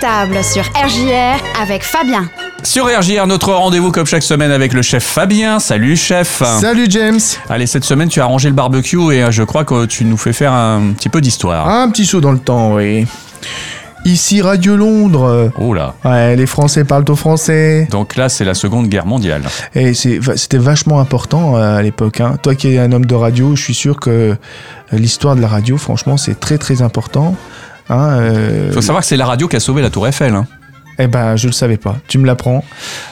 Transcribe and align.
Table 0.00 0.42
sur 0.42 0.62
RJR 0.74 1.42
avec 1.60 1.82
Fabien. 1.82 2.28
Sur 2.62 2.86
RJR, 2.86 3.26
notre 3.26 3.52
rendez-vous 3.52 3.92
comme 3.92 4.06
chaque 4.06 4.22
semaine 4.22 4.50
avec 4.50 4.72
le 4.72 4.82
chef 4.82 5.04
Fabien. 5.04 5.58
Salut 5.60 5.96
chef. 5.96 6.42
Salut 6.60 6.86
James. 6.88 7.20
Allez, 7.48 7.66
cette 7.66 7.84
semaine 7.84 8.08
tu 8.08 8.20
as 8.20 8.24
rangé 8.24 8.48
le 8.48 8.54
barbecue 8.54 9.12
et 9.12 9.22
euh, 9.22 9.30
je 9.30 9.42
crois 9.42 9.64
que 9.64 9.84
tu 9.86 10.04
nous 10.04 10.16
fais 10.16 10.32
faire 10.32 10.52
un 10.52 10.92
petit 10.96 11.08
peu 11.08 11.20
d'histoire. 11.20 11.68
Un 11.68 11.90
petit 11.90 12.06
saut 12.06 12.20
dans 12.20 12.32
le 12.32 12.38
temps, 12.38 12.74
oui. 12.74 13.06
Ici 14.04 14.42
Radio 14.42 14.76
Londres. 14.76 15.50
Oh 15.58 15.72
là. 15.74 15.94
Ouais, 16.04 16.36
les 16.36 16.46
Français 16.46 16.84
parlent 16.84 17.04
au 17.08 17.16
français. 17.16 17.88
Donc 17.90 18.16
là, 18.16 18.28
c'est 18.28 18.44
la 18.44 18.54
Seconde 18.54 18.88
Guerre 18.88 19.06
mondiale. 19.06 19.42
Et 19.74 19.94
c'était 19.94 20.58
vachement 20.58 21.00
important 21.00 21.56
euh, 21.56 21.76
à 21.78 21.82
l'époque. 21.82 22.20
hein. 22.20 22.36
Toi 22.42 22.54
qui 22.54 22.74
es 22.74 22.78
un 22.78 22.92
homme 22.92 23.06
de 23.06 23.14
radio, 23.14 23.56
je 23.56 23.62
suis 23.62 23.74
sûr 23.74 23.98
que 24.00 24.10
euh, 24.10 24.34
l'histoire 24.92 25.36
de 25.36 25.40
la 25.40 25.48
radio, 25.48 25.78
franchement, 25.78 26.16
c'est 26.16 26.38
très 26.38 26.58
très 26.58 26.82
important. 26.82 27.34
Hein, 27.88 28.18
euh, 28.20 28.64
Il 28.68 28.72
faut 28.74 28.80
savoir 28.80 29.02
que 29.02 29.06
c'est 29.06 29.16
la 29.16 29.26
radio 29.26 29.46
qui 29.48 29.56
a 29.56 29.60
sauvé 29.60 29.82
la 29.82 29.90
Tour 29.90 30.06
Eiffel. 30.08 30.34
hein. 30.34 30.46
Eh 30.98 31.06
ben, 31.08 31.34
je 31.36 31.46
le 31.48 31.52
savais 31.52 31.76
pas. 31.76 31.96
Tu 32.06 32.18
me 32.18 32.26
l'apprends. 32.26 32.64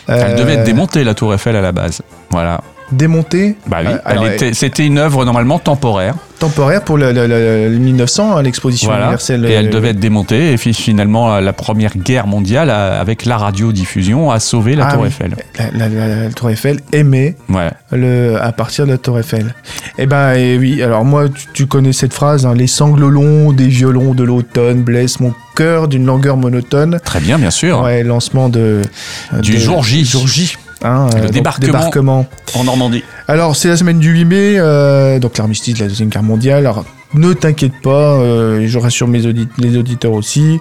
Elle 0.09 0.21
Euh, 0.21 0.37
devait 0.39 0.55
être 0.55 0.65
démontée, 0.65 1.03
la 1.05 1.15
Tour 1.15 1.35
Eiffel, 1.35 1.57
à 1.57 1.61
la 1.61 1.73
base. 1.73 2.01
Voilà. 2.31 2.61
Démontée. 2.93 3.57
Bah 3.67 3.79
oui, 3.85 3.93
Euh, 4.07 4.51
c'était 4.53 4.87
une 4.87 4.99
œuvre 4.99 5.25
normalement 5.25 5.59
temporaire. 5.59 6.15
temporaire 6.39 6.83
pour 6.83 6.99
le, 6.99 7.13
le- 7.13 7.27
le- 7.29 7.69
le 7.71 7.79
1900, 7.79 8.37
hein, 8.37 8.43
l'exposition 8.43 8.89
Voilà. 8.89 9.05
universelle. 9.05 9.45
Et 9.47 9.53
elle 9.53 9.69
euh, 9.69 9.71
devait 9.71 9.91
être 9.91 10.01
démontée. 10.01 10.53
Et 10.53 10.57
puis 10.57 10.75
finalement, 10.75 11.39
la 11.39 11.53
Première 11.53 11.97
Guerre 11.97 12.27
mondiale, 12.27 12.69
euh, 12.69 13.01
avec 13.01 13.25
la 13.27 13.37
radiodiffusion, 13.39 14.31
a 14.33 14.41
sauvé 14.41 14.75
la 14.75 14.89
Ah 14.89 14.93
Tour 14.93 15.03
oui. 15.03 15.09
Eiffel. 15.09 15.37
La, 15.57 15.89
la- 15.89 15.89
la- 15.89 16.23
la 16.25 16.31
Tour 16.31 16.51
Eiffel 16.51 16.81
aimait 16.93 17.37
Ouais. 17.49 17.71
le, 17.93 18.37
à 18.43 18.51
partir 18.53 18.87
de 18.87 18.91
la 18.93 18.99
Tour 18.99 19.19
Eiffel. 19.21 19.55
Eh 19.99 20.07
ben 20.07 20.33
et 20.35 20.59
oui, 20.59 20.83
alors 20.83 21.05
moi, 21.05 21.29
tu, 21.29 21.47
tu 21.53 21.67
connais 21.67 21.93
cette 21.93 22.13
phrase, 22.15 22.45
hein, 22.45 22.55
les 22.55 22.67
sanglots 22.67 23.11
longs 23.11 23.53
des 23.53 23.69
violons 23.69 24.13
de 24.15 24.25
l'automne 24.25 24.83
blessent 24.83 25.21
mon 25.21 25.33
cœur 25.55 25.87
d'une 25.87 26.07
langueur 26.07 26.37
monotone. 26.37 26.99
Très 27.05 27.21
bien, 27.21 27.39
bien 27.39 27.51
sûr. 27.51 27.83
Ouais, 27.83 28.03
lancement 28.03 28.49
de... 28.49 28.83
Du 29.43 29.53
de- 29.53 29.59
jour 29.59 29.85
J. 29.85 30.05
Jour 30.05 30.27
J. 30.27 30.57
hein, 30.85 31.09
Le 31.15 31.21
donc, 31.23 31.31
débarquement. 31.33 31.67
débarquement. 31.67 32.27
En 32.55 32.65
Normandie. 32.65 33.03
Alors, 33.29 33.57
c'est 33.57 33.69
la 33.69 33.77
semaine 33.77 33.99
du 33.99 34.11
8 34.11 34.25
mai, 34.25 34.55
euh, 34.59 35.19
donc 35.19 35.39
l'armistice 35.39 35.75
de 35.75 35.81
la 35.81 35.89
Deuxième 35.89 36.09
Guerre 36.09 36.23
mondiale. 36.23 36.59
Alors, 36.67 36.85
ne 37.15 37.33
t'inquiète 37.35 37.81
pas, 37.83 37.91
euh, 38.19 38.65
je 38.67 38.79
rassure 38.79 39.07
mes 39.09 39.21
les 39.59 39.77
auditeurs 39.77 40.13
aussi. 40.13 40.59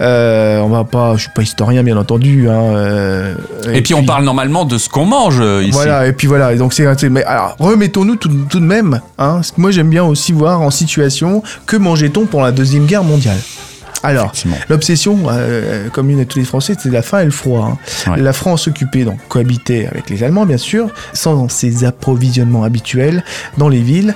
Euh, 0.00 0.58
on 0.60 0.68
va 0.68 0.84
pas, 0.84 1.14
je 1.16 1.22
suis 1.22 1.30
pas 1.34 1.42
historien 1.42 1.82
bien 1.82 1.96
entendu. 1.96 2.48
Hein, 2.50 2.60
euh, 2.60 3.34
Et, 3.72 3.82
puis, 3.82 3.94
on 3.94 4.04
parle 4.04 4.24
normalement 4.24 4.64
de 4.64 4.76
ce 4.78 4.88
qu'on 4.88 5.06
mange 5.06 5.38
euh, 5.40 5.62
ici. 5.62 5.70
Voilà, 5.72 6.06
et 6.06 6.12
puis 6.12 6.26
voilà, 6.26 6.52
et 6.52 6.56
donc 6.56 6.72
c'est. 6.74 6.86
c'est- 6.98 7.08
Mais 7.08 7.24
alors, 7.24 7.56
remettons-nous 7.58 8.16
tout, 8.16 8.28
tout 8.50 8.60
de 8.60 8.64
même. 8.66 9.00
Hein, 9.18 9.40
moi, 9.56 9.70
j'aime 9.70 9.88
bien 9.88 10.04
aussi 10.04 10.32
voir 10.32 10.60
en 10.60 10.70
situation 10.70 11.42
que 11.66 11.76
mangeait-on 11.76 12.26
pour 12.26 12.42
la 12.42 12.52
Deuxième 12.52 12.84
Guerre 12.86 13.04
mondiale? 13.04 13.38
Alors, 14.02 14.32
l'obsession 14.68 15.18
euh, 15.30 15.88
commune 15.88 16.20
à 16.20 16.24
tous 16.24 16.38
les 16.38 16.44
Français, 16.44 16.74
c'est 16.78 16.90
la 16.90 17.02
faim 17.02 17.20
et 17.20 17.24
le 17.24 17.30
froid. 17.30 17.76
hein. 18.06 18.10
Ouais. 18.12 18.20
La 18.20 18.32
France 18.32 18.68
occupée, 18.68 19.04
donc 19.04 19.18
cohabitait 19.28 19.86
avec 19.90 20.10
les 20.10 20.22
Allemands, 20.22 20.46
bien 20.46 20.58
sûr, 20.58 20.90
sans 21.12 21.48
ses 21.48 21.84
approvisionnements 21.84 22.62
habituels 22.64 23.24
dans 23.58 23.68
les 23.68 23.80
villes. 23.80 24.14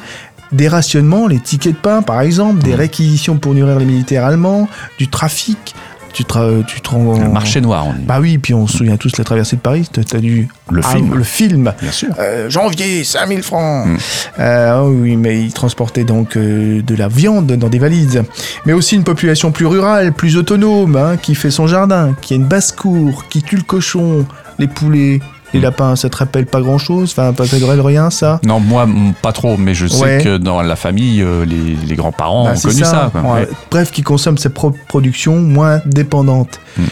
Des 0.53 0.67
rationnements, 0.69 1.29
les 1.29 1.39
tickets 1.39 1.75
de 1.75 1.79
pain, 1.79 2.03
par 2.03 2.21
exemple, 2.21 2.63
des 2.63 2.75
réquisitions 2.75 3.37
pour 3.39 3.55
nourrir 3.55 3.79
les 3.79 3.85
militaires 3.85 4.25
allemands, 4.25 4.69
du 4.99 5.07
trafic. 5.09 5.75
Tu 6.21 6.27
te, 6.27 6.63
tu 6.65 6.83
te 6.83 6.91
rends- 6.91 7.19
Un 7.19 7.29
marché 7.31 7.63
noir, 7.63 7.87
on 7.87 7.93
dit. 7.95 8.01
Bah 8.05 8.19
oui, 8.21 8.37
puis 8.37 8.53
on 8.53 8.67
se 8.67 8.77
souvient 8.77 8.99
tous 8.99 9.11
de 9.13 9.17
la 9.17 9.25
traversée 9.25 9.57
de 9.57 9.63
Paris. 9.63 9.89
T'as 9.91 10.19
dû 10.19 10.49
Le 10.71 10.83
Ah, 10.85 10.91
film. 10.95 11.15
le 11.15 11.25
film. 11.25 11.73
Bien 11.81 11.91
sûr. 11.93 12.11
Euh, 12.19 12.51
janvier, 12.51 13.05
5000 13.05 13.43
francs. 13.43 13.87
Mm. 13.87 13.97
Euh, 14.39 14.71
ah 14.75 14.85
oui, 14.85 15.17
mais 15.17 15.41
il 15.41 15.51
transportait 15.55 16.05
donc 16.05 16.37
euh, 16.37 16.83
de 16.83 16.95
la 16.95 17.09
viande 17.09 17.47
dans 17.53 17.69
des 17.71 17.79
valises. 17.79 18.23
Mais 18.67 18.75
aussi 18.75 18.97
une 18.97 19.05
population 19.05 19.51
plus 19.51 19.65
rurale, 19.65 20.13
plus 20.13 20.37
autonome, 20.37 20.95
hein, 20.97 21.17
qui 21.17 21.35
fait 21.35 21.51
son 21.51 21.67
jardin, 21.67 22.15
qui 22.21 22.35
a 22.35 22.37
une 22.37 22.45
basse-cour, 22.45 23.25
qui 23.31 23.43
tue 23.43 23.57
le 23.57 23.63
cochon, 23.63 24.27
les 24.59 24.69
poulets, 24.69 25.21
les 25.53 25.61
lapins. 25.61 25.97
Ça 25.97 26.09
te 26.09 26.17
rappelle 26.17 26.47
pas 26.47 26.61
grand-chose? 26.61 27.13
Enfin, 27.13 27.33
pas 27.33 27.47
de 27.77 27.81
rien, 27.81 28.11
ça? 28.11 28.41
Non, 28.45 28.61
moi, 28.61 28.87
pas 29.23 29.33
trop, 29.33 29.57
mais 29.57 29.75
je 29.75 29.87
sais 29.87 30.03
Ouais. 30.03 30.21
que 30.23 30.37
dans 30.37 30.63
la 30.63 30.77
famille, 30.77 31.23
euh, 31.23 31.45
les, 31.45 31.77
les 31.87 31.97
grands-parents 31.97 32.45
Bah, 32.45 32.53
ont 32.57 32.61
connu 32.61 32.85
ça. 32.85 33.11
Ouais. 33.15 33.49
Bref, 33.71 33.91
qui 33.91 34.03
consomme 34.03 34.39
sa 34.39 34.51
propre 34.51 34.79
production 34.89 35.41
moins 35.41 35.81
dépendante. 35.87 36.61
Mm. 36.77 36.83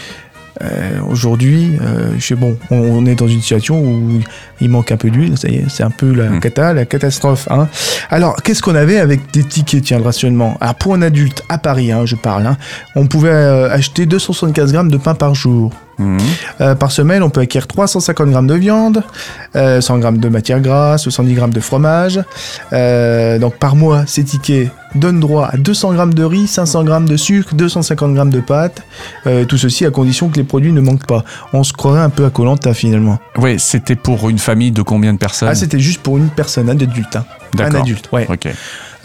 Euh, 0.61 0.99
Aujourd'hui, 1.09 1.77
euh, 1.81 2.11
je 2.17 2.25
sais 2.25 2.35
bon, 2.35 2.57
on, 2.69 2.77
on 2.77 3.05
est 3.05 3.15
dans 3.15 3.27
une 3.27 3.41
situation 3.41 3.79
où 3.81 4.19
il 4.61 4.69
manque 4.69 4.91
un 4.91 4.97
peu 4.97 5.09
d'huile, 5.09 5.37
ça 5.37 5.47
y 5.47 5.55
est, 5.55 5.65
c'est 5.69 5.83
un 5.83 5.89
peu 5.89 6.13
la 6.13 6.29
Mm. 6.29 6.39
cata, 6.41 6.73
la 6.73 6.85
catastrophe. 6.85 7.47
Hein. 7.49 7.67
Alors, 8.09 8.35
qu'est-ce 8.43 8.61
qu'on 8.61 8.75
avait 8.75 8.99
avec 8.99 9.31
des 9.31 9.43
tickets, 9.43 9.83
tiens, 9.83 9.99
de 9.99 10.03
rationnement 10.03 10.57
Alors, 10.61 10.75
pour 10.75 10.93
un 10.93 11.01
adulte, 11.01 11.43
à 11.49 11.57
Paris, 11.57 11.91
hein, 11.91 12.05
je 12.05 12.15
parle, 12.15 12.45
hein, 12.45 12.57
on 12.95 13.07
pouvait 13.07 13.29
euh, 13.29 13.69
acheter 13.71 14.05
275 14.05 14.71
grammes 14.73 14.91
de 14.91 14.97
pain 14.97 15.15
par 15.15 15.33
jour. 15.35 15.71
Euh, 16.61 16.75
par 16.75 16.91
semaine, 16.93 17.23
on 17.23 17.29
peut 17.29 17.41
acquérir 17.41 17.67
350 17.67 18.29
grammes 18.29 18.47
de 18.47 18.53
viande, 18.53 19.03
euh, 19.57 19.81
100 19.81 19.99
grammes 19.99 20.17
de 20.19 20.29
matière 20.29 20.61
grasse, 20.61 21.01
70 21.03 21.33
grammes 21.33 21.51
de 21.53 21.59
fromage. 21.59 22.21
Euh, 22.71 23.37
donc 23.37 23.55
par 23.57 23.75
mois, 23.75 24.05
ces 24.07 24.23
tickets 24.23 24.69
donnent 24.95 25.19
droit 25.19 25.49
à 25.51 25.57
200 25.57 25.93
grammes 25.93 26.13
de 26.13 26.23
riz, 26.23 26.47
500 26.47 26.83
grammes 26.83 27.07
de 27.07 27.17
sucre, 27.17 27.53
250 27.55 28.13
grammes 28.13 28.29
de 28.31 28.39
pâtes. 28.41 28.81
Euh, 29.27 29.45
tout 29.45 29.57
ceci 29.57 29.85
à 29.85 29.91
condition 29.91 30.29
que 30.29 30.37
les 30.37 30.43
produits 30.43 30.71
ne 30.73 30.81
manquent 30.81 31.05
pas. 31.07 31.23
On 31.53 31.63
se 31.63 31.73
croirait 31.73 32.01
un 32.01 32.09
peu 32.09 32.25
à 32.25 32.29
Colanta 32.29 32.73
finalement. 32.73 33.19
Ouais, 33.37 33.57
c'était 33.59 33.95
pour 33.95 34.29
une 34.29 34.39
famille 34.39 34.71
de 34.71 34.81
combien 34.81 35.13
de 35.13 35.17
personnes? 35.19 35.49
Ah, 35.49 35.55
c'était 35.55 35.79
juste 35.79 36.01
pour 36.01 36.17
une 36.17 36.29
personne, 36.29 36.69
un 36.69 36.73
adulte. 36.79 37.15
hein. 37.15 37.25
Un 37.53 37.57
D'accord. 37.57 37.81
adulte, 37.81 38.09
ouais. 38.11 38.27
Ok. 38.29 38.47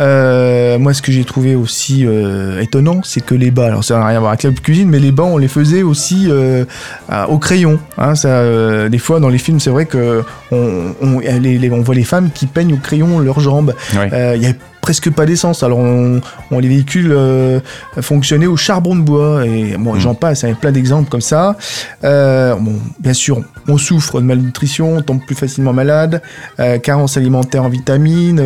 Euh, 0.00 0.78
moi, 0.78 0.92
ce 0.92 1.00
que 1.02 1.12
j'ai 1.12 1.24
trouvé 1.24 1.54
aussi 1.54 2.04
euh, 2.04 2.60
étonnant, 2.60 3.00
c'est 3.04 3.24
que 3.24 3.34
les 3.34 3.50
bas, 3.52 3.66
alors 3.66 3.84
ça 3.84 3.96
n'a 3.98 4.06
rien 4.06 4.16
à 4.16 4.20
voir 4.20 4.32
avec 4.32 4.42
la 4.42 4.50
cuisine, 4.50 4.88
mais 4.88 4.98
les 4.98 5.12
bas, 5.12 5.22
on 5.22 5.38
les 5.38 5.48
faisait 5.48 5.82
aussi 5.82 6.26
euh, 6.28 6.64
à- 7.08 7.28
au 7.30 7.38
crayon. 7.38 7.78
Hein, 7.96 8.14
ça, 8.16 8.88
des 8.88 8.98
fois, 8.98 9.20
dans 9.20 9.28
les 9.28 9.38
films, 9.38 9.60
c'est 9.60 9.70
vrai 9.70 9.86
que 9.86 10.22
on, 10.50 10.94
on, 11.00 11.20
les- 11.20 11.58
les- 11.58 11.70
on 11.70 11.80
voit 11.82 11.94
les 11.94 12.02
femmes 12.04 12.30
qui 12.34 12.46
peignent 12.46 12.74
au 12.74 12.78
crayon 12.78 13.18
leurs 13.20 13.40
jambes. 13.40 13.72
Y 13.94 14.54
presque 14.84 15.08
pas 15.10 15.24
d'essence. 15.24 15.62
Alors, 15.62 15.78
on, 15.78 16.20
on- 16.50 16.58
les 16.58 16.68
véhicules 16.68 17.10
euh, 17.10 17.58
fonctionnaient 18.02 18.44
au 18.46 18.58
charbon 18.58 18.94
de 18.94 19.00
bois. 19.00 19.46
Et 19.46 19.78
bon, 19.78 19.94
Mm. 19.94 20.00
j'en 20.00 20.14
passe, 20.14 20.44
a 20.44 20.48
plein 20.52 20.72
d'exemples 20.72 21.08
comme 21.08 21.22
ça. 21.22 21.56
Euh, 22.04 22.54
bon, 22.56 22.74
bien 23.00 23.14
sûr, 23.14 23.40
on 23.66 23.78
souffre 23.78 24.20
de 24.20 24.26
malnutrition, 24.26 24.96
on 24.98 25.00
tombe 25.00 25.20
plus 25.24 25.34
facilement 25.34 25.72
malade, 25.72 26.20
euh, 26.60 26.76
carence 26.78 27.16
alimentaire 27.16 27.64
en 27.64 27.70
vitamines, 27.70 28.42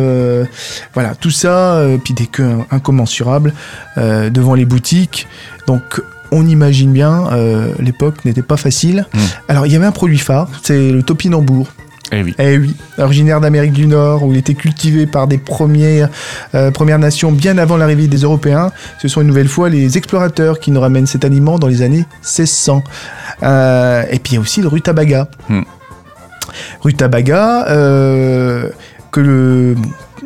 voilà, 0.93 1.13
tout 1.15 1.29
ça, 1.31 1.83
puis 2.05 2.13
des 2.13 2.27
queues 2.27 2.55
incommensurables 2.71 3.53
devant 3.97 4.55
les 4.55 4.65
boutiques. 4.65 5.27
Donc, 5.67 6.01
on 6.31 6.47
imagine 6.47 6.93
bien, 6.93 7.25
l'époque 7.79 8.23
n'était 8.23 8.43
pas 8.43 8.55
facile. 8.57 9.05
Mm. 9.13 9.17
Alors, 9.49 9.65
il 9.65 9.73
y 9.73 9.75
avait 9.75 9.85
un 9.87 9.91
produit 9.91 10.17
phare, 10.19 10.47
c'est 10.63 10.91
le 10.91 11.03
topinambour. 11.03 11.67
Eh 12.11 12.23
oui. 12.23 12.33
Eh 12.39 12.57
oui, 12.57 12.75
originaire 12.97 13.39
d'Amérique 13.39 13.73
du 13.73 13.85
Nord, 13.85 14.23
où 14.23 14.31
il 14.31 14.37
était 14.37 14.55
cultivé 14.55 15.05
par 15.05 15.27
des 15.27 15.37
premières, 15.37 16.09
euh, 16.55 16.71
premières 16.71 16.97
nations 16.99 17.31
bien 17.31 17.57
avant 17.59 17.77
l'arrivée 17.77 18.07
des 18.07 18.17
Européens. 18.23 18.71
Ce 18.99 19.07
sont 19.07 19.21
une 19.21 19.27
nouvelle 19.27 19.47
fois 19.47 19.69
les 19.69 19.97
explorateurs 19.97 20.59
qui 20.59 20.71
nous 20.71 20.79
ramènent 20.81 21.05
cet 21.05 21.23
aliment 21.23 21.59
dans 21.59 21.67
les 21.67 21.81
années 21.83 22.05
1600. 22.23 22.83
Euh, 23.43 24.03
et 24.09 24.17
puis 24.19 24.33
il 24.33 24.35
y 24.35 24.37
a 24.37 24.41
aussi 24.41 24.61
le 24.61 24.67
rutabaga. 24.69 25.27
Hmm. 25.49 25.61
Rutabaga, 26.81 27.67
euh, 27.69 28.69
que 29.11 29.19
le, 29.19 29.75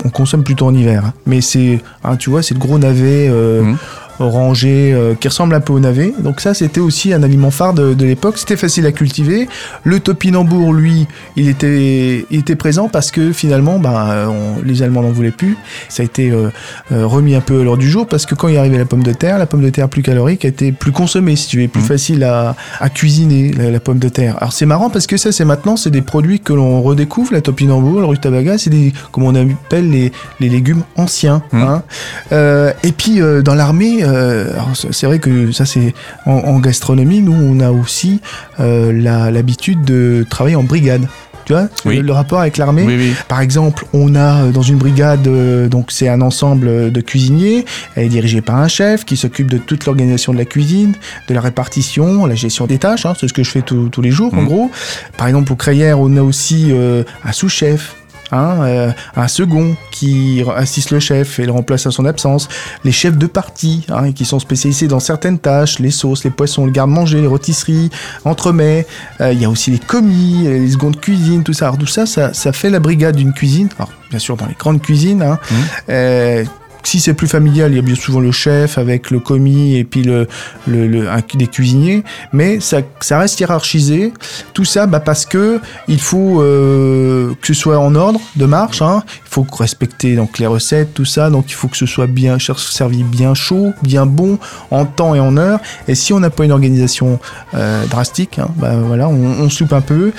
on 0.05 0.09
consomme 0.09 0.43
plutôt 0.43 0.67
en 0.67 0.73
hiver. 0.73 1.03
hein. 1.05 1.13
Mais 1.25 1.41
c'est, 1.41 1.81
hein, 2.03 2.15
tu 2.15 2.29
vois, 2.29 2.41
c'est 2.43 2.53
le 2.53 2.59
gros 2.59 2.77
navet 2.79 3.29
Hmm. 3.29 3.75
Orangé 4.19 4.91
euh, 4.93 5.13
qui 5.15 5.27
ressemble 5.27 5.55
un 5.55 5.59
peu 5.59 5.73
au 5.73 5.79
navet. 5.79 6.13
Donc 6.19 6.39
ça, 6.41 6.53
c'était 6.53 6.79
aussi 6.79 7.13
un 7.13 7.23
aliment 7.23 7.51
phare 7.51 7.73
de, 7.73 7.93
de 7.93 8.05
l'époque. 8.05 8.37
C'était 8.37 8.57
facile 8.57 8.85
à 8.85 8.91
cultiver. 8.91 9.47
Le 9.83 9.99
topinambour, 9.99 10.73
lui, 10.73 11.07
il 11.35 11.49
était, 11.49 12.25
il 12.29 12.39
était 12.39 12.55
présent 12.55 12.89
parce 12.89 13.11
que 13.11 13.31
finalement, 13.33 13.79
on- 13.83 14.61
les 14.63 14.81
Allemands 14.83 15.01
n'en 15.01 15.11
voulaient 15.11 15.31
plus. 15.31 15.57
Ça 15.89 16.03
a 16.03 16.05
été 16.05 16.29
euh, 16.31 16.49
euh, 16.91 17.05
remis 17.05 17.35
un 17.35 17.41
peu 17.41 17.61
à 17.61 17.63
l'ordre 17.63 17.81
du 17.81 17.89
jour 17.89 18.07
parce 18.07 18.25
que 18.25 18.35
quand 18.35 18.47
il 18.47 18.57
arrivait 18.57 18.77
la 18.77 18.85
pomme 18.85 19.03
de 19.03 19.13
terre, 19.13 19.37
la 19.37 19.45
pomme 19.45 19.61
de 19.63 19.69
terre 19.69 19.89
plus 19.89 20.01
calorique 20.03 20.45
était 20.45 20.71
plus 20.71 20.91
consommée, 20.91 21.35
si 21.35 21.47
tu 21.47 21.61
veux, 21.61 21.67
plus 21.67 21.81
Mhm. 21.81 21.87
facile 21.87 22.23
à, 22.23 22.55
à 22.79 22.89
cuisiner 22.89 23.51
la, 23.53 23.71
la 23.71 23.79
pomme 23.79 23.99
de 23.99 24.09
terre. 24.09 24.37
Alors 24.39 24.53
c'est 24.53 24.65
marrant 24.65 24.89
parce 24.89 25.07
que 25.07 25.17
ça, 25.17 25.31
c'est 25.31 25.45
maintenant, 25.45 25.75
c'est 25.75 25.89
des 25.89 26.01
produits 26.01 26.39
que 26.39 26.53
l'on 26.53 26.81
redécouvre. 26.81 27.33
La 27.33 27.41
topinambour, 27.41 27.99
le 27.99 28.05
rutabaga, 28.05 28.57
c'est 28.57 28.69
des, 28.69 28.93
comme 29.11 29.23
on 29.23 29.35
appelle 29.35 29.89
les, 29.89 30.11
les 30.39 30.49
légumes 30.49 30.83
anciens. 30.95 31.41
Mhm. 31.51 31.61
hein. 31.61 31.83
Euh, 32.31 32.71
et 32.83 32.91
puis 32.91 33.19
dans 33.43 33.55
l'armée, 33.55 34.02
euh, 34.03 34.51
c'est 34.91 35.05
vrai 35.07 35.19
que 35.19 35.51
ça 35.51 35.65
c'est 35.65 35.93
en, 36.25 36.31
en 36.33 36.59
gastronomie, 36.59 37.21
nous 37.21 37.33
on 37.33 37.59
a 37.59 37.71
aussi 37.71 38.21
euh, 38.59 38.91
l'habitude 39.31 39.83
de 39.83 40.25
travailler 40.29 40.55
en 40.55 40.63
brigade. 40.63 41.07
Tu 41.45 41.51
vois, 41.51 41.67
Oui. 41.83 41.97
le, 41.97 42.03
le 42.03 42.13
rapport 42.13 42.39
avec 42.39 42.55
l'armée. 42.55 42.83
Oui, 42.87 42.95
oui. 42.97 43.13
Par 43.27 43.41
exemple, 43.41 43.85
on 43.91 44.15
a 44.15 44.43
euh, 44.45 44.51
dans 44.51 44.61
une 44.61 44.77
brigade, 44.77 45.27
euh, 45.27 45.67
donc 45.67 45.87
c'est 45.91 46.07
un 46.07 46.21
ensemble 46.21 46.89
de 46.89 47.01
cuisiniers, 47.01 47.65
elle 47.95 48.05
est 48.05 48.07
dirigée 48.07 48.39
par 48.39 48.55
un 48.55 48.69
chef 48.69 49.03
qui 49.03 49.17
s'occupe 49.17 49.51
de 49.51 49.57
toute 49.57 49.85
l'organisation 49.85 50.31
de 50.31 50.37
la 50.37 50.45
cuisine, 50.45 50.93
de 51.27 51.33
la 51.33 51.41
répartition, 51.41 52.25
la 52.25 52.35
gestion 52.35 52.65
des 52.65 52.77
tâches, 52.77 53.05
hein, 53.05 53.13
c'est 53.19 53.27
ce 53.27 53.33
que 53.33 53.43
je 53.43 53.51
fais 53.51 53.61
tous 53.61 53.89
tous 53.89 54.01
les 54.01 54.09
jours 54.11 54.33
en 54.33 54.37
Mhm. 54.43 54.45
gros. 54.45 54.71
Par 55.17 55.27
exemple, 55.27 55.51
au 55.51 55.57
Crayère, 55.57 55.99
on 55.99 56.15
a 56.15 56.21
aussi 56.21 56.67
euh, 56.71 57.03
un 57.25 57.33
sous-chef 57.33 57.97
hein, 58.31 58.57
euh, 58.63 58.91
un 59.15 59.27
second 59.27 59.75
qui 59.91 60.43
assiste 60.55 60.91
le 60.91 60.99
chef 60.99 61.39
et 61.39 61.45
le 61.45 61.51
remplace 61.51 61.85
à 61.85 61.91
son 61.91 62.05
absence, 62.05 62.47
les 62.83 62.91
chefs 62.91 63.17
de 63.17 63.27
partie 63.27 63.85
hein, 63.89 64.11
qui 64.11 64.25
sont 64.25 64.39
spécialisés 64.39 64.87
dans 64.87 64.99
certaines 64.99 65.39
tâches, 65.39 65.79
les 65.79 65.91
sauces, 65.91 66.23
les 66.23 66.29
poissons, 66.29 66.65
le 66.65 66.71
garde-manger, 66.71 67.21
les 67.21 67.27
rôtisseries, 67.27 67.89
entremets. 68.25 68.85
Euh, 69.21 69.33
Il 69.33 69.41
y 69.41 69.45
a 69.45 69.49
aussi 69.49 69.71
les 69.71 69.79
commis, 69.79 70.43
les 70.43 70.69
secondes 70.71 70.99
cuisines, 70.99 71.43
tout 71.43 71.53
ça. 71.53 71.65
Alors 71.65 71.77
tout 71.77 71.87
ça, 71.87 72.05
ça, 72.05 72.33
ça 72.33 72.53
fait 72.53 72.69
la 72.69 72.79
brigade 72.79 73.15
d'une 73.15 73.33
cuisine. 73.33 73.69
Alors 73.77 73.91
bien 74.09 74.19
sûr 74.19 74.37
dans 74.37 74.45
les 74.45 74.55
grandes 74.57 74.81
cuisines. 74.81 75.21
Hein, 75.21 75.39
Mmh. 75.51 75.55
euh, 75.89 76.43
si 76.83 76.99
c'est 76.99 77.13
plus 77.13 77.27
familial, 77.27 77.71
il 77.71 77.75
y 77.75 77.79
a 77.79 77.81
bien 77.81 77.95
souvent 77.95 78.19
le 78.19 78.31
chef 78.31 78.77
avec 78.77 79.11
le 79.11 79.19
commis 79.19 79.75
et 79.75 79.83
puis 79.83 80.03
le, 80.03 80.27
le, 80.67 80.87
le- 80.87 81.09
un- 81.09 81.21
des 81.35 81.47
cuisiniers, 81.47 82.03
mais 82.31 82.59
ça, 82.59 82.81
reste 83.11 83.39
hiérarchisé. 83.39 84.13
Tout 84.53 84.65
ça 84.65 84.85
bah, 84.85 84.99
parce 84.99 85.25
que 85.25 85.59
il 85.87 85.99
faut 85.99 86.41
euh, 86.41 87.33
que 87.41 87.47
ce 87.47 87.53
soit 87.53 87.79
en 87.79 87.95
ordre 87.95 88.19
de 88.35 88.45
marche. 88.45 88.81
Hein. 88.81 89.03
Il 89.25 89.29
faut 89.29 89.47
respecter 89.57 90.15
donc 90.15 90.37
les 90.37 90.45
recettes, 90.45 90.93
tout 90.93 91.05
ça. 91.05 91.29
Donc 91.29 91.45
il 91.49 91.53
faut 91.53 91.67
que 91.67 91.77
ce 91.77 91.85
soit 91.85 92.07
bien 92.07 92.37
servi 92.39 93.03
bien 93.03 93.33
chaud, 93.33 93.73
bien 93.81 94.05
bon, 94.05 94.37
en 94.69 94.85
temps 94.85 95.15
et 95.15 95.19
en 95.19 95.37
heure. 95.37 95.59
Et 95.87 95.95
si 95.95 96.13
on 96.13 96.19
n'a 96.19 96.29
pas 96.29 96.45
une 96.45 96.51
organisation 96.51 97.19
euh, 97.55 97.85
drastique, 97.87 98.37
hein, 98.39 98.49
bah, 98.57 98.75
voilà, 98.75 99.07
on, 99.07 99.49
soupe 99.49 99.73
un 99.73 99.81
peu. 99.81 100.11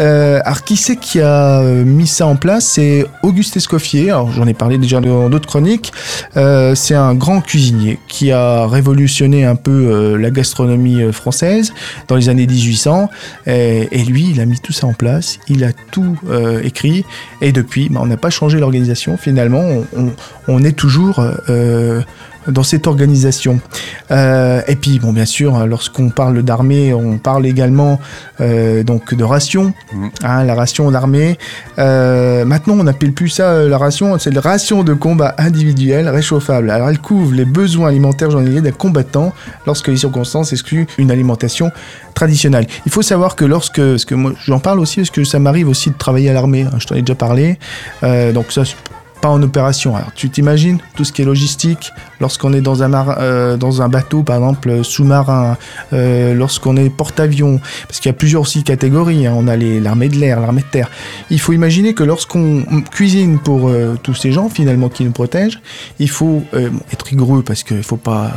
Euh, 0.00 0.40
alors 0.44 0.64
qui 0.64 0.76
c'est 0.76 0.96
qui 0.96 1.20
a 1.20 1.62
mis 1.62 2.06
ça 2.06 2.26
en 2.26 2.36
place? 2.36 2.66
C'est 2.66 3.06
Auguste 3.22 3.56
Escoffier. 3.56 4.10
Alors 4.10 4.30
j'en 4.32 4.46
ai 4.46 4.54
parlé 4.54 4.78
déjà 4.78 5.00
dans 5.00 5.30
d'autres 5.30 5.48
chroniques. 5.48 5.92
Euh, 6.36 6.74
c'est 6.74 6.94
un 6.94 7.14
grand 7.14 7.40
cuisinier 7.40 7.98
qui 8.08 8.32
a 8.32 8.66
révolutionné 8.66 9.44
un 9.44 9.56
peu 9.56 9.70
euh, 9.70 10.16
la 10.16 10.30
gastronomie 10.30 11.02
euh, 11.02 11.12
française 11.12 11.72
dans 12.08 12.16
les 12.16 12.28
années 12.28 12.46
1800. 12.46 13.10
Et, 13.46 14.04
lui, 14.04 14.30
il 14.30 14.40
a 14.40 14.46
mis 14.46 14.58
tout 14.58 14.72
ça 14.72 14.86
en 14.86 14.92
place. 14.92 15.38
Il 15.48 15.64
a 15.64 15.72
tout 15.72 16.16
écrit. 16.62 17.04
Et 17.40 17.52
depuis, 17.52 17.88
bah, 17.88 18.00
on 18.02 18.06
n'a 18.06 18.16
pas 18.16 18.30
changé 18.30 18.58
l'organisation. 18.58 19.16
Finalement, 19.16 19.64
on, 20.46 20.64
est 20.64 20.72
toujours 20.72 21.22
dans 22.48 22.62
cette 22.62 22.86
organisation. 22.86 23.60
Euh, 24.10 24.60
et 24.68 24.76
puis, 24.76 24.98
bon, 24.98 25.12
bien 25.12 25.24
sûr, 25.24 25.66
lorsqu'on 25.66 26.10
parle 26.10 26.42
d'armée, 26.42 26.92
on 26.94 27.18
parle 27.18 27.46
également 27.46 28.00
euh, 28.40 28.82
donc 28.82 29.14
de 29.14 29.24
ration, 29.24 29.72
Mhm. 29.92 30.10
hein, 30.22 30.44
la 30.44 30.54
ration 30.54 30.90
d'armée. 30.90 31.38
Euh, 31.78 32.44
maintenant, 32.44 32.74
on 32.78 32.84
n'appelle 32.84 33.12
plus 33.12 33.28
ça 33.28 33.64
la 33.64 33.78
ration, 33.78 34.18
c'est 34.18 34.30
la 34.34 34.40
ration 34.40 34.82
de 34.84 34.94
combat 34.94 35.34
individuelle 35.38 36.08
réchauffable. 36.08 36.70
Alors, 36.70 36.88
elle 36.88 36.98
couvre 36.98 37.34
les 37.34 37.44
besoins 37.44 37.88
alimentaires 37.88 38.30
journaliers 38.30 38.60
des 38.60 38.72
combattants 38.72 39.32
lorsque 39.66 39.88
les 39.88 39.96
circonstances 39.96 40.52
excluent 40.52 40.86
une 40.98 41.10
alimentation 41.10 41.70
traditionnelle. 42.14 42.66
Il 42.86 42.92
faut 42.92 43.02
savoir 43.02 43.36
que 43.36 43.44
lorsque, 43.44 43.80
parce 43.80 44.04
que 44.04 44.14
moi, 44.14 44.32
j'en 44.46 44.58
parle 44.58 44.80
aussi 44.80 44.96
parce 45.00 45.10
que 45.10 45.24
ça 45.24 45.38
m'arrive 45.38 45.68
aussi 45.68 45.90
de 45.90 45.96
travailler 45.96 46.30
à 46.30 46.32
l'armée. 46.32 46.62
hein, 46.62 46.76
je 46.78 46.86
t'en 46.86 46.94
ai 46.94 47.02
déjà 47.02 47.14
parlé. 47.14 47.58
Donc 48.02 48.50
ça, 48.52 48.64
c'est 48.64 48.74
pas 49.20 49.28
en 49.28 49.42
opération. 49.42 49.96
Alors, 49.96 50.12
tu 50.14 50.30
t'imagines 50.30 50.78
tout 50.96 51.04
ce 51.04 51.12
qui 51.12 51.22
est 51.22 51.24
logistique 51.24 51.90
lorsqu'on 52.20 52.52
est 52.52 52.60
dans 52.60 52.82
un, 52.82 52.88
mar- 52.88 53.16
euh, 53.20 53.56
dans 53.56 53.82
un 53.82 53.88
bateau, 53.88 54.22
par 54.22 54.36
exemple 54.36 54.70
euh, 54.70 54.82
sous-marin, 54.82 55.56
euh, 55.92 56.34
lorsqu'on 56.34 56.76
est 56.76 56.90
porte-avions, 56.90 57.60
parce 57.86 58.00
qu'il 58.00 58.08
y 58.08 58.14
a 58.14 58.16
plusieurs 58.16 58.42
aussi 58.42 58.62
catégories. 58.64 59.26
hein. 59.26 59.34
On 59.36 59.46
a 59.48 59.56
les- 59.56 59.80
l'armée 59.80 60.08
de 60.08 60.16
l'air, 60.16 60.40
l'armée 60.40 60.62
de 60.62 60.66
terre. 60.66 60.90
Il 61.30 61.40
faut 61.40 61.52
imaginer 61.52 61.94
que 61.94 62.02
lorsqu'on 62.04 62.64
cuisine 62.90 63.38
pour 63.38 63.68
euh, 63.68 63.96
tous 64.02 64.14
ces 64.14 64.32
gens 64.32 64.48
finalement 64.48 64.88
qui 64.88 65.04
nous 65.04 65.12
protègent, 65.12 65.60
il 65.98 66.10
faut 66.10 66.42
être 66.92 67.04
rigoureux 67.06 67.42
parce 67.42 67.62
qu'il 67.62 67.82
faut 67.82 67.96
pas 67.96 68.30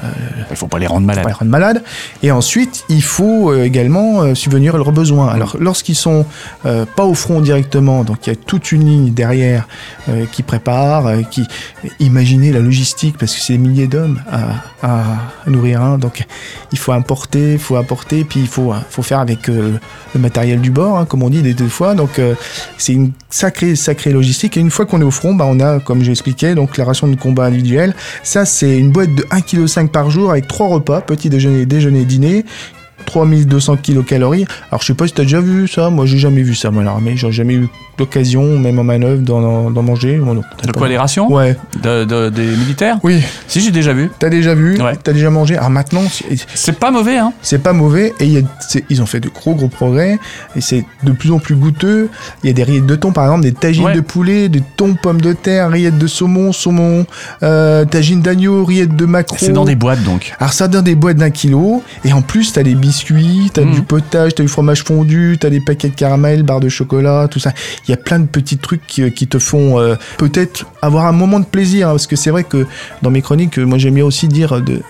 Il 0.49 0.55
faut 0.55 0.67
pas 0.67 0.79
les 0.79 0.87
rendre 0.87 1.05
malades. 1.05 1.23
pas 1.23 1.29
les 1.29 1.35
rendre 1.35 1.51
malades. 1.51 1.83
Et 2.23 2.31
ensuite, 2.31 2.83
il 2.89 3.03
faut 3.03 3.53
également 3.53 4.33
subvenir 4.35 4.75
à 4.75 4.77
leurs 4.77 4.91
besoins. 4.91 5.27
Alors, 5.29 5.55
lorsqu'ils 5.59 5.95
sont 5.95 6.25
pas 6.63 7.05
au 7.05 7.13
front 7.13 7.41
directement, 7.41 8.03
donc 8.03 8.25
il 8.27 8.29
y 8.31 8.33
a 8.33 8.35
toute 8.35 8.71
une 8.71 8.85
ligne 8.85 9.13
derrière 9.13 9.67
qui 10.31 10.43
prépare, 10.43 10.70
euh, 10.71 11.23
qui 11.23 11.47
imaginez 11.99 12.51
la 12.51 12.59
logistique 12.59 13.17
parce 13.17 13.33
que 13.35 13.41
c'est 13.41 13.53
des 13.53 13.59
milliers 13.59 13.87
d'hommes 13.87 14.21
à, 14.31 15.03
nourrir. 15.47 15.81
hein. 15.81 15.97
donc, 15.97 16.25
il 16.71 16.77
faut 16.77 16.91
importer, 16.91 17.53
il 17.53 17.59
faut 17.59 17.75
apporter, 17.75 18.23
puis 18.23 18.41
il 18.41 18.47
faut, 18.47 18.71
hein, 18.71 18.83
faut 18.89 19.03
faire 19.03 19.19
avec 19.19 19.49
euh, 19.49 19.77
le 20.13 20.19
matériel 20.19 20.61
du 20.61 20.71
bord, 20.71 20.97
hein, 20.97 21.05
comme 21.05 21.23
on 21.23 21.29
dit 21.29 21.41
des 21.41 21.53
deux 21.53 21.67
fois. 21.67 21.95
Donc, 21.95 22.19
euh, 22.19 22.35
c'est 22.77 22.93
une 22.93 23.11
sacrée, 23.29 23.75
sacrée 23.75 24.11
logistique. 24.11 24.57
Et 24.57 24.59
une 24.59 24.71
fois 24.71 24.85
qu'on 24.85 25.01
est 25.01 25.05
au 25.05 25.11
front, 25.11 25.33
bah, 25.33 25.45
on 25.47 25.59
a, 25.59 25.79
comme 25.79 26.03
j'ai 26.03 26.11
expliqué, 26.11 26.55
donc 26.55 26.77
la 26.77 26.85
ration 26.85 27.07
de 27.07 27.15
combat 27.15 27.45
individuelle. 27.45 27.93
Ça, 28.23 28.45
c'est 28.45 28.77
une 28.77 28.91
boîte 28.91 29.13
de 29.13 29.23
1,5 29.23 29.85
kg 29.85 29.91
par 29.91 30.09
jour 30.09 30.31
avec 30.31 30.47
trois 30.47 30.67
repas, 30.67 31.01
petit 31.01 31.29
déjeuner, 31.29 31.65
déjeuner, 31.65 32.05
dîner. 32.05 32.45
3200 33.05 33.77
kilocalories. 33.77 34.45
Alors 34.71 34.81
je 34.81 34.87
sais 34.87 34.93
pas 34.93 35.07
si 35.07 35.13
t'as 35.13 35.23
déjà 35.23 35.41
vu 35.41 35.67
ça, 35.67 35.89
moi 35.89 36.05
j'ai 36.05 36.17
jamais 36.17 36.41
vu 36.43 36.55
ça 36.55 36.71
moi 36.71 36.83
l'armée, 36.83 37.15
j'ai 37.17 37.31
jamais 37.31 37.53
eu 37.55 37.67
l'occasion, 37.99 38.57
même 38.57 38.79
en 38.79 38.83
manœuvre, 38.83 39.21
d'en 39.21 39.83
manger. 39.83 40.17
Bon, 40.17 40.33
non, 40.33 40.41
peut-être 40.41 40.67
De 40.67 40.71
quoi 40.71 40.87
les 40.87 40.97
rations 40.97 41.31
Ouais, 41.31 41.55
De- 41.83 42.03
de- 42.05 42.29
Des 42.29 42.45
militaires 42.45 42.97
oui, 43.03 43.21
Si, 43.47 43.61
j'ai 43.61 43.69
déjà 43.71 43.93
vu. 43.93 44.09
t'as 44.17 44.29
déjà 44.29 44.55
vu, 44.55 44.81
Ouais. 44.81 44.95
t'as 45.03 45.13
déjà 45.13 45.29
mangé. 45.29 45.55
Alors 45.57 45.69
maintenant, 45.69 46.01
c'est- 46.55 46.71
pas 46.79 46.89
mauvais, 46.91 47.17
hein 47.17 47.33
c'est 47.41 47.61
pas 47.61 47.73
mauvais 47.73 48.13
et 48.19 48.25
y 48.25 48.37
a- 48.39 48.79
ils 48.89 49.01
ont 49.01 49.05
fait 49.05 49.19
de 49.19 49.29
gros 49.29 49.53
gros 49.53 49.67
progrès 49.67 50.17
et 50.55 50.61
c'est 50.61 50.83
de 51.03 51.11
plus 51.11 51.31
en 51.31 51.37
plus 51.39 51.55
goûteux. 51.55 52.09
Il 52.43 52.47
y 52.47 52.49
a 52.49 52.53
des 52.53 52.63
rillettes 52.63 52.85
de 52.87 52.95
thon 52.95 53.11
par 53.11 53.25
exemple, 53.25 53.43
des 53.43 53.51
tagines 53.53 53.83
Ouais. 53.85 53.93
de 53.93 54.01
poulet, 54.01 54.49
des 54.49 54.63
thon 54.77 54.95
pommes 54.95 55.21
de 55.21 55.33
terre, 55.33 55.69
rillettes 55.69 55.97
de 55.99 56.07
saumon, 56.07 56.51
saumon, 56.53 57.05
euh, 57.43 57.85
tagines 57.85 58.21
d'agneau, 58.21 58.63
rillettes 58.65 58.95
de 58.95 59.05
maquereau. 59.05 59.37
C'est 59.39 59.51
dans 59.53 59.65
des 59.65 59.75
boîtes, 59.75 60.03
donc. 60.03 60.33
Alors 60.39 60.53
ça 60.53 60.67
donne 60.67 60.85
des 60.85 60.95
boîtes 60.95 61.17
d'un 61.17 61.29
kilo 61.29 61.83
et 62.05 62.13
en 62.13 62.21
plus 62.21 62.53
t'as 62.53 62.63
des 62.63 62.75
biscuits, 62.91 63.49
t'as 63.53 63.63
du 63.63 63.83
potage, 63.83 64.35
t'as 64.35 64.43
du 64.43 64.49
fromage 64.49 64.83
fondu, 64.83 65.37
t'as 65.39 65.49
des 65.49 65.61
paquets 65.61 65.87
de 65.87 65.95
caramel, 65.95 66.43
barres 66.43 66.59
de 66.59 66.67
chocolat, 66.67 67.29
tout 67.31 67.39
ça. 67.39 67.53
Il 67.87 67.91
y 67.91 67.93
a 67.93 67.97
plein 67.97 68.19
de 68.19 68.27
petits 68.27 68.57
trucs 68.57 68.85
qui, 68.85 69.09
qui 69.13 69.27
te 69.27 69.39
font 69.39 69.79
euh, 69.79 69.95
peut-être 70.17 70.65
avoir 70.81 71.05
un 71.05 71.13
moment 71.13 71.39
de 71.39 71.45
plaisir 71.45 71.87
hein, 71.87 71.91
parce 71.91 72.05
que 72.05 72.17
c'est 72.17 72.31
vrai 72.31 72.43
que 72.43 72.67
dans 73.01 73.09
mes 73.09 73.21
chroniques, 73.21 73.59
euh, 73.59 73.63
moi 73.63 73.77
j'aime 73.77 73.93
bien 73.93 74.03
aussi 74.03 74.27
dire 74.27 74.61
de 74.61 74.81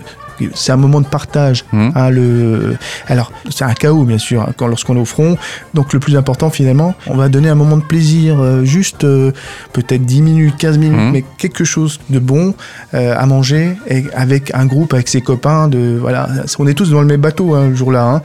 c'est 0.54 0.72
un 0.72 0.78
moment 0.78 1.02
de 1.02 1.06
partage. 1.08 1.66
Mhm. 1.74 1.92
hein, 1.96 2.10
le... 2.10 2.76
Alors, 3.08 3.32
c'est 3.50 3.64
un 3.64 3.74
chaos, 3.74 4.04
bien 4.04 4.18
sûr, 4.18 4.42
hein, 4.42 4.54
quand, 4.58 4.68
lorsqu'on 4.68 4.96
est 4.96 5.00
au 5.00 5.06
front. 5.06 5.38
Donc, 5.74 5.94
le 5.94 6.00
plus 6.00 6.16
important, 6.18 6.50
finalement, 6.50 6.96
on 7.08 7.16
va 7.16 7.30
donner 7.30 7.50
un 7.50 7.56
moment 7.56 7.78
de 7.78 7.84
plaisir, 7.84 8.40
euh, 8.40 8.64
juste 8.64 9.04
euh, 9.04 9.32
peut-être 9.74 10.06
10 10.06 10.22
minutes, 10.22 10.56
15 10.58 10.78
minutes, 10.78 10.98
Mhm. 11.00 11.12
mais 11.12 11.24
quelque 11.38 11.64
chose 11.64 12.00
de 12.10 12.20
bon 12.20 12.54
euh, 12.94 13.16
à 13.18 13.26
manger 13.26 13.76
et 13.88 14.06
avec 14.14 14.52
un 14.54 14.66
groupe, 14.66 14.94
avec 14.94 15.08
ses 15.08 15.22
copains. 15.22 15.68
De, 15.68 15.98
voilà, 16.00 16.28
on 16.60 16.68
est 16.68 16.74
tous 16.74 16.90
dans 16.92 17.02
le 17.02 17.08
même 17.08 17.22
bateau 17.22 17.54
hein, 17.56 17.68
le 17.70 17.76
jour-là. 17.76 18.22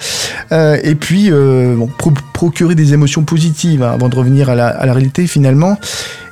hein. 0.51 0.77
Et 0.83 0.95
puis, 0.95 1.31
bon, 1.31 1.89
pro- 1.99 2.13
procurer 2.33 2.75
des 2.75 2.93
émotions 2.93 3.23
positives 3.23 3.83
hein, 3.83 3.93
avant 3.95 4.09
de 4.09 4.17
revenir 4.17 4.51
à 4.51 4.55
la, 4.55 4.69
à 4.69 4.87
la 4.87 4.93
réalité, 4.93 5.27
finalement. 5.27 5.79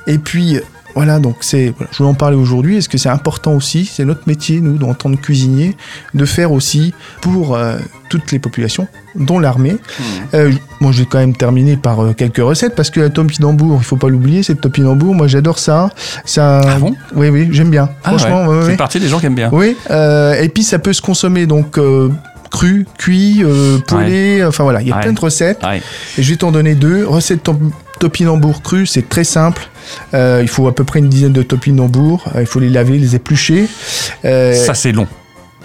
Et 0.07 0.17
puis, 0.17 0.59
voilà, 0.95 1.19
donc 1.19 1.35
c'est, 1.41 1.73
voilà, 1.77 1.89
je 1.91 1.97
voulais 1.97 2.09
en 2.09 2.13
parler 2.13 2.37
aujourd'hui. 2.37 2.77
Est-ce 2.77 2.89
que 2.89 2.97
c'est 2.97 3.09
important 3.09 3.53
aussi, 3.53 3.85
c'est 3.85 4.05
notre 4.05 4.27
métier, 4.27 4.61
nous, 4.61 4.81
en 4.87 4.93
tant 4.93 5.11
que 5.11 5.17
cuisiniers, 5.21 5.75
de 6.13 6.25
faire 6.25 6.51
aussi 6.51 6.93
pour 7.21 7.55
euh, 7.55 7.77
toutes 8.09 8.31
les 8.31 8.39
populations, 8.39 8.87
dont 9.15 9.37
l'armée. 9.39 9.77
Euh, 10.33 10.51
moi, 10.79 10.91
je 10.91 10.99
vais 10.99 11.05
quand 11.05 11.17
même 11.19 11.35
terminer 11.35 11.75
par 11.77 11.99
euh, 12.03 12.13
quelques 12.13 12.37
recettes 12.37 12.75
parce 12.75 12.89
que 12.89 12.99
la 13.01 13.09
topinambour, 13.09 13.77
il 13.81 13.83
faut 13.85 13.97
pas 13.97 14.09
l'oublier, 14.09 14.41
c'est 14.43 14.55
topinambour. 14.55 15.13
Moi, 15.13 15.27
j'adore 15.27 15.59
ça. 15.59 15.89
Ça, 16.23 16.61
Ah 16.65 16.79
bon? 16.79 16.95
Oui, 17.15 17.29
oui, 17.29 17.49
j'aime 17.51 17.69
bien. 17.69 17.89
Ah 18.03 18.09
Franchement, 18.09 18.43
ouais. 18.47 18.55
ouais, 18.55 18.61
C'est 18.63 18.67
ouais. 18.69 18.77
partie 18.77 18.99
des 18.99 19.07
gens 19.09 19.19
qui 19.19 19.25
aiment 19.25 19.35
bien. 19.35 19.49
Oui, 19.51 19.75
et 19.89 20.49
puis 20.49 20.63
ça 20.63 20.79
peut 20.79 20.93
se 20.93 21.01
consommer 21.01 21.45
donc 21.45 21.77
cru, 22.51 22.85
cuit, 22.97 23.41
euh, 23.43 23.79
poêlé, 23.79 24.43
enfin 24.45 24.63
voilà, 24.63 24.81
il 24.81 24.87
y 24.87 24.91
a 24.91 24.95
Ouais. 24.95 25.01
plein 25.01 25.11
de 25.13 25.19
recettes. 25.19 25.61
Ouais. 25.63 25.81
Et 26.17 26.23
je 26.23 26.29
vais 26.31 26.37
t'en 26.37 26.51
donner 26.53 26.73
deux. 26.75 27.05
Recette 27.05 27.43
topinambour 28.09 28.61
cru, 28.61 28.85
c'est 28.85 29.09
très 29.09 29.23
simple. 29.23 29.67
Euh, 30.13 30.39
il 30.43 30.47
faut 30.47 30.67
à 30.67 30.75
peu 30.75 30.83
près 30.83 30.99
une 30.99 31.09
dizaine 31.09 31.33
de 31.33 31.41
topinambours. 31.41 32.23
Euh, 32.35 32.41
il 32.41 32.45
faut 32.45 32.59
les 32.59 32.69
laver, 32.69 32.99
les 32.99 33.15
éplucher. 33.15 33.67
Euh, 34.25 34.53
Ça, 34.53 34.75
c'est 34.75 34.91
long. 34.91 35.07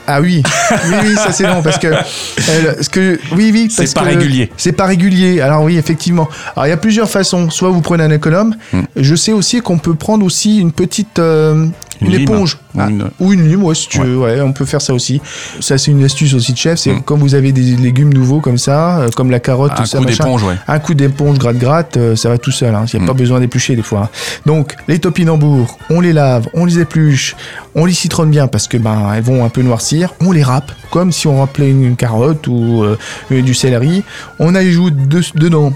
ah 0.07 0.21
oui, 0.23 0.43
oui, 0.71 0.95
oui, 1.05 1.15
ça 1.17 1.31
c'est 1.33 1.47
bon 1.47 1.63
parce 1.63 1.79
que, 1.79 1.89
euh, 1.89 2.75
ce 2.81 2.89
que 2.89 3.19
oui, 3.33 3.51
oui, 3.53 3.69
parce 3.69 3.87
C'est 3.89 3.95
pas 3.95 4.01
que 4.03 4.07
régulier. 4.09 4.51
C'est 4.57 4.73
pas 4.73 4.87
régulier. 4.87 5.41
Alors 5.43 5.63
oui, 5.65 5.77
effectivement. 5.77 6.29
Alors 6.57 6.67
il 6.67 6.71
y 6.71 6.73
a 6.73 6.79
plusieurs 6.79 7.11
façons. 7.11 7.51
Soit 7.51 7.69
vous 7.71 7.83
prenez 7.83 8.05
un 8.05 8.11
économe. 8.11 8.57
Hmm. 8.73 8.83
Je 8.97 9.15
sais 9.15 9.33
aussi 9.33 9.61
qu'on 9.61 9.79
peut 9.79 9.95
prendre 9.95 10.25
aussi 10.25 10.59
une 10.59 10.73
petite 10.73 11.19
euh, 11.19 11.67
une, 12.01 12.07
Une 12.07 12.17
lime. 12.17 12.25
Ou 12.75 12.79
Ah, 12.81 12.89
une- 12.89 13.11
ou 13.19 13.33
une 13.33 13.49
lime, 13.49 13.65
ouais, 13.65 13.75
si 13.75 13.89
tu 13.89 13.99
Ouais. 14.01 14.07
veux. 14.07 14.19
Ouais, 14.19 14.41
on 14.43 14.53
peut 14.53 14.65
faire 14.65 14.81
ça 14.81 14.95
aussi. 14.95 15.21
Ça 15.61 15.77
c'est 15.79 15.91
une 15.91 16.05
astuce 16.05 16.35
aussi 16.35 16.53
de 16.53 16.59
chef. 16.59 16.79
C'est 16.79 16.93
Hmm. 16.93 17.03
quand 17.05 17.17
vous 17.17 17.35
avez 17.35 17.51
des 17.53 17.77
légumes 17.77 18.13
nouveaux 18.15 18.41
comme 18.41 18.59
ça, 18.59 19.01
euh, 19.01 19.09
comme 19.17 19.31
la 19.31 19.41
carotte, 19.41 19.73
Un 19.73 19.75
tout 19.77 19.87
ça, 19.87 19.99
coup 19.99 20.05
d'éponge, 20.05 20.43
ouais. 20.45 20.55
Un 20.69 20.79
coup 20.79 20.95
d'éponge 20.95 21.39
gratte-gratte, 21.39 21.97
euh, 21.97 22.17
ça 22.17 22.29
va 22.29 22.39
tout 22.39 22.53
seul. 22.53 22.75
hein. 22.75 22.85
Il 22.93 22.97
n'y 22.97 23.03
a 23.03 23.05
Mm. 23.05 23.07
pas 23.09 23.15
besoin 23.15 23.41
d'éplucher 23.41 23.75
des 23.77 23.83
fois. 23.83 24.03
hein. 24.05 24.09
Donc, 24.47 24.77
les 24.89 24.99
topinambours, 24.99 25.79
on 25.91 26.01
les 26.01 26.13
lave, 26.13 26.49
on 26.55 26.65
les 26.65 26.79
épluche, 26.79 27.35
on 27.75 27.85
les 27.87 27.93
citronne 27.93 28.31
bien 28.31 28.47
parce 28.47 28.69
que 28.69 28.77
ben 28.77 29.13
elles 29.15 29.23
vont 29.23 29.45
un 29.45 29.49
peu 29.49 29.63
noircir. 29.63 30.15
On 30.21 30.31
les 30.33 30.43
râpe 30.43 30.71
comme 30.91 31.13
si 31.13 31.27
on 31.27 31.41
rappelait 31.41 31.71
une, 31.71 31.83
une 31.85 31.97
carotte 31.97 32.47
ou 32.47 32.83
euh, 32.85 32.97
du 33.31 33.55
céleri. 33.55 34.03
On 34.39 34.55
ajoute 34.55 35.09
de- 35.09 35.23
dedans 35.35 35.73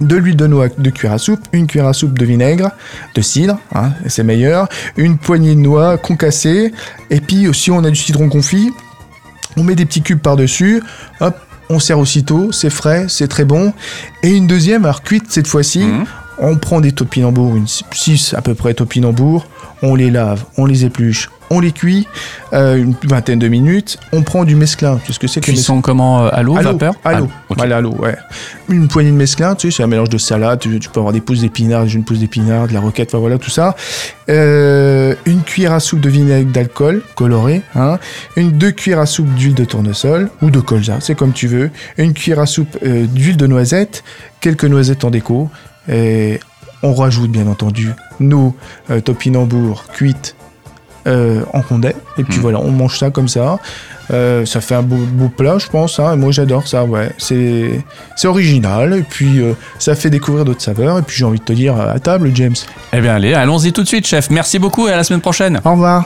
de 0.00 0.16
l'huile 0.16 0.36
de 0.36 0.46
noix 0.46 0.68
de 0.76 0.90
cuillère 0.90 1.14
à 1.14 1.18
soupe, 1.18 1.40
une 1.52 1.66
cuillère 1.66 1.88
à 1.88 1.92
soupe 1.92 2.18
de 2.18 2.24
vinaigre, 2.24 2.70
de 3.14 3.20
cidre, 3.20 3.58
hein, 3.74 3.92
c'est 4.06 4.24
meilleur, 4.24 4.68
une 4.96 5.18
poignée 5.18 5.54
de 5.54 5.60
noix 5.60 5.98
concassée, 5.98 6.72
et 7.10 7.20
puis 7.20 7.46
si 7.52 7.70
on 7.70 7.84
a 7.84 7.90
du 7.90 7.96
citron 7.96 8.28
confit, 8.28 8.72
on 9.56 9.62
met 9.64 9.74
des 9.74 9.84
petits 9.84 10.02
cubes 10.02 10.20
par-dessus, 10.20 10.82
hop, 11.20 11.36
on 11.68 11.78
sert 11.78 11.98
aussitôt, 11.98 12.52
c'est 12.52 12.70
frais, 12.70 13.06
c'est 13.08 13.28
très 13.28 13.44
bon. 13.44 13.72
Et 14.22 14.30
une 14.30 14.46
deuxième, 14.46 14.84
alors 14.84 15.02
cuite 15.02 15.24
cette 15.28 15.46
fois-ci, 15.46 15.84
Mhm. 15.84 16.04
On 16.38 16.56
prend 16.56 16.80
des 16.80 16.92
topinambours, 16.92 17.54
une 17.56 17.66
6 17.68 18.34
à 18.34 18.40
peu 18.40 18.54
près 18.54 18.74
topinambours, 18.74 19.46
on 19.82 19.94
les 19.94 20.10
lave, 20.10 20.44
on 20.56 20.64
les 20.64 20.84
épluche, 20.84 21.30
on 21.52 21.60
les 21.60 21.72
cuit 21.72 22.08
euh, 22.54 22.76
une 22.76 22.94
vingtaine 23.04 23.38
de 23.38 23.46
minutes. 23.46 23.98
On 24.12 24.22
prend 24.22 24.44
du 24.44 24.56
mesclin. 24.56 24.98
Tu 25.04 25.08
sais 25.08 25.12
ce 25.12 25.18
que 25.18 25.26
c'est 25.26 25.40
que 25.40 25.46
Cuisson 25.46 25.82
comment 25.82 26.24
euh, 26.24 26.30
À 26.32 26.42
l'eau, 26.42 26.56
à 26.56 26.62
l'eau, 26.62 26.72
vapeur 26.72 26.94
à 27.04 27.20
l'eau. 27.20 27.28
Ah, 27.30 27.44
ok. 27.50 27.56
Voilà, 27.58 27.76
à 27.76 27.80
l'eau, 27.82 27.94
ouais. 27.98 28.16
Une 28.70 28.88
poignée 28.88 29.10
de 29.10 29.16
mesclin, 29.16 29.54
tu 29.54 29.70
sais, 29.70 29.76
c'est 29.76 29.82
un 29.82 29.86
mélange 29.86 30.08
de 30.08 30.16
salade. 30.16 30.60
Tu, 30.60 30.80
tu 30.80 30.88
peux 30.88 31.00
avoir 31.00 31.12
des 31.12 31.20
pousses 31.20 31.42
d'épinards, 31.42 31.84
des 31.84 31.90
jeunes 31.90 32.04
pousses 32.04 32.20
d'épinards, 32.20 32.68
de 32.68 32.72
la 32.72 32.80
roquette, 32.80 33.10
enfin 33.10 33.18
voilà, 33.18 33.36
tout 33.36 33.50
ça. 33.50 33.76
Euh, 34.30 35.14
une 35.26 35.42
cuillère 35.42 35.74
à 35.74 35.80
soupe 35.80 36.00
de 36.00 36.08
vinaigre 36.08 36.50
d'alcool 36.50 37.02
coloré, 37.16 37.62
hein. 37.74 37.98
Une 38.36 38.52
deux 38.52 38.70
cuillères 38.70 39.00
à 39.00 39.06
soupe 39.06 39.32
d'huile 39.34 39.54
de 39.54 39.66
tournesol 39.66 40.30
ou 40.40 40.50
de 40.50 40.60
colza, 40.60 40.98
c'est 41.00 41.14
comme 41.14 41.32
tu 41.32 41.48
veux. 41.48 41.70
Une 41.98 42.14
cuillère 42.14 42.40
à 42.40 42.46
soupe 42.46 42.78
euh, 42.82 43.04
d'huile 43.06 43.36
de 43.36 43.46
noisette, 43.46 44.04
quelques 44.40 44.64
noisettes 44.64 45.04
en 45.04 45.10
déco. 45.10 45.50
Et 45.88 46.40
on 46.82 46.94
rajoute 46.94 47.30
bien 47.30 47.46
entendu 47.46 47.90
nos 48.20 48.56
euh, 48.90 49.00
topinambours 49.00 49.84
cuites 49.92 50.34
euh, 51.06 51.40
en 51.52 51.62
condé. 51.62 51.94
Et 52.18 52.24
puis 52.24 52.36
Mhm. 52.36 52.42
voilà, 52.42 52.58
on 52.60 52.70
mange 52.70 52.98
ça 52.98 53.10
comme 53.10 53.28
ça. 53.28 53.58
Euh, 54.12 54.44
ça 54.44 54.60
fait 54.60 54.74
un 54.74 54.82
beau, 54.82 54.96
beau 54.96 55.28
plat, 55.28 55.56
je 55.58 55.66
pense. 55.68 55.98
Hein. 55.98 56.16
Moi, 56.16 56.32
j'adore 56.32 56.66
ça. 56.68 56.84
Ouais, 56.84 57.10
c'est 57.18 57.82
c'est 58.16 58.28
original. 58.28 58.92
Et 58.98 59.02
puis, 59.02 59.40
euh, 59.40 59.54
ça 59.78 59.94
fait 59.94 60.10
découvrir 60.10 60.44
d'autres 60.44 60.60
saveurs. 60.62 60.98
Et 60.98 61.02
puis, 61.02 61.16
j'ai 61.16 61.24
envie 61.24 61.38
de 61.38 61.44
te 61.44 61.52
dire 61.52 61.80
à 61.80 61.98
table, 61.98 62.30
James. 62.34 62.54
Eh 62.92 63.00
bien 63.00 63.14
allez, 63.14 63.32
allons-y 63.34 63.72
tout 63.72 63.82
de 63.82 63.88
suite, 63.88 64.06
chef. 64.06 64.28
Merci 64.30 64.58
beaucoup 64.58 64.88
et 64.88 64.92
à 64.92 64.96
la 64.96 65.04
semaine 65.04 65.20
prochaine. 65.22 65.60
Au 65.64 65.70
revoir. 65.72 66.04